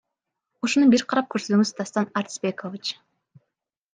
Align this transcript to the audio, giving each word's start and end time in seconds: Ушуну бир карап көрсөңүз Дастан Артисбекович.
Ушуну 0.67 0.87
бир 0.93 1.03
карап 1.11 1.27
көрсөңүз 1.35 1.73
Дастан 1.81 2.09
Артисбекович. 2.21 2.93